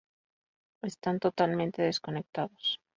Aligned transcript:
Están 0.81 1.19
totalmente 1.19 1.83
desconectados. 1.83 2.79